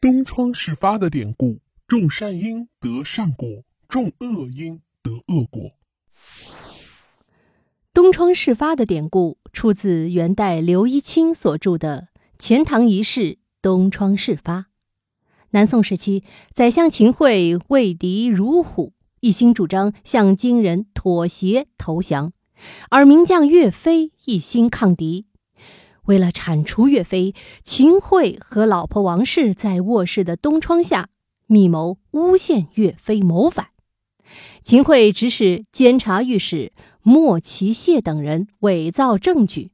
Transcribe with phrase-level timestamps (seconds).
[0.00, 5.72] 东窗事发的典故：种善因得善果，种恶因得恶果。
[7.92, 14.60] 东窗事发的典故出自元代刘一清所著的《钱塘遗事东窗事发》。
[15.50, 16.22] 南宋时期，
[16.54, 22.32] 宰相秦桧畏敌如虎，一心主张向金人妥协投降，
[22.90, 25.26] 而名将岳飞一心抗敌。
[26.08, 27.34] 为了铲除岳飞，
[27.64, 31.10] 秦桧和老婆王氏在卧室的东窗下
[31.46, 33.68] 密谋诬陷岳飞谋反。
[34.64, 39.70] 秦桧指使监察御史莫其谢等人伪造证据，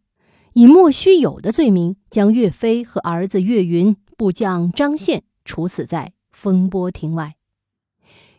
[0.53, 7.37] 以莫须有的罪名将岳飞和儿子岳云、部将张宪处死在风波亭外。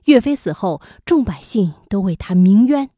[0.06, 2.90] 岳飞死后，众百姓都为他鸣冤。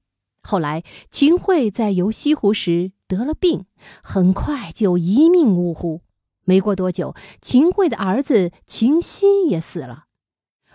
[0.50, 3.66] 后来，秦桧在游西湖时得了病，
[4.02, 6.00] 很快就一命呜呼。
[6.46, 10.06] 没过多久，秦桧的儿子秦熙也死了。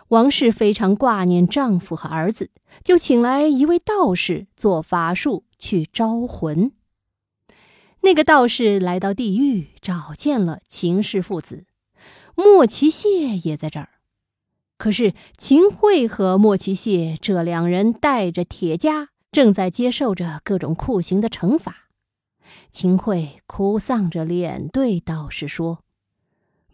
[0.08, 2.50] 王氏非常挂念丈夫和儿子，
[2.84, 6.72] 就请来一位道士做法术去招魂。
[8.02, 11.64] 那个道士来到地狱，找见了秦氏父子，
[12.34, 13.88] 莫奇谢也在这儿。
[14.76, 19.06] 可是秦桧和莫奇谢这两人带着铁枷。
[19.32, 21.88] 正在接受着各种酷刑的惩罚，
[22.70, 25.82] 秦桧哭丧着脸对道士说：“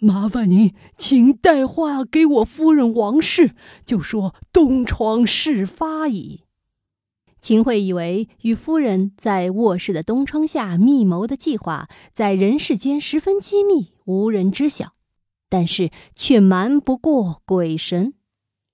[0.00, 3.54] 麻烦您，请带话给我夫人王氏，
[3.86, 6.42] 就说东窗事发矣。”
[7.40, 14.94] 秦桧以为与夫人在卧室的东窗下密谋的计划，在人世间十分机密，无人知晓，
[15.48, 18.14] 但是却瞒不过鬼神。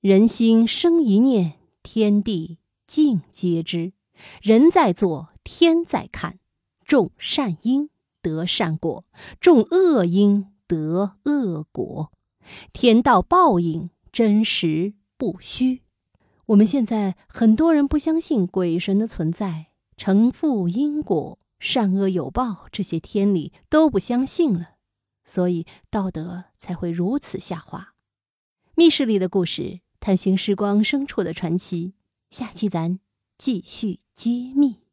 [0.01, 2.57] 人心生一念，天地。
[2.95, 3.93] 尽皆知，
[4.41, 6.39] 人在做，天在看。
[6.85, 7.91] 种善因
[8.23, 9.05] 得善果，
[9.41, 12.13] 种恶因得恶果。
[12.73, 15.83] 天道报应，真实不虚。
[16.47, 24.77] 我们现在很多人不相信鬼神的存在，承负因果、善恶有报这些天理都不相信了，
[25.25, 27.95] 所以道德才会如此下滑。
[28.77, 31.95] 密室里的故事，探寻时光深处的传奇。
[32.35, 32.99] 下期咱
[33.39, 34.84] 继续揭秘。